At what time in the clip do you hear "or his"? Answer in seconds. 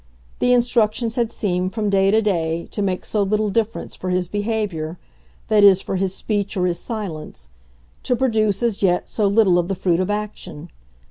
6.57-6.79